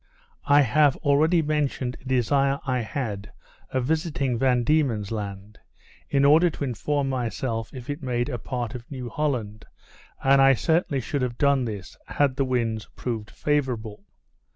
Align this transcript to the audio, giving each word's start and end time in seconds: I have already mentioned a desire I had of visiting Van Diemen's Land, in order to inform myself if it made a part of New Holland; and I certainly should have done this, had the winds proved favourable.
I 0.47 0.61
have 0.61 0.95
already 0.95 1.43
mentioned 1.43 1.95
a 2.01 2.05
desire 2.05 2.59
I 2.65 2.79
had 2.79 3.31
of 3.69 3.85
visiting 3.85 4.35
Van 4.39 4.63
Diemen's 4.63 5.11
Land, 5.11 5.59
in 6.09 6.25
order 6.25 6.49
to 6.49 6.63
inform 6.63 7.07
myself 7.07 7.71
if 7.71 7.87
it 7.87 8.01
made 8.01 8.27
a 8.27 8.39
part 8.39 8.73
of 8.73 8.89
New 8.89 9.09
Holland; 9.09 9.63
and 10.23 10.41
I 10.41 10.55
certainly 10.55 11.01
should 11.01 11.21
have 11.21 11.37
done 11.37 11.65
this, 11.65 11.95
had 12.07 12.35
the 12.35 12.45
winds 12.45 12.87
proved 12.95 13.29
favourable. 13.29 14.03